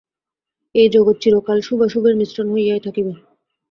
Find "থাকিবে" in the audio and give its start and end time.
2.85-3.13